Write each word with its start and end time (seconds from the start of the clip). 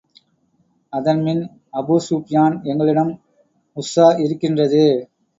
அதன்பின் 0.93 1.41
அபூஸூப்யான், 1.73 2.55
எங்களிடம் 2.63 3.11
உஸ்ஸா 3.77 4.07
இருக்கின்றது. 4.17 4.81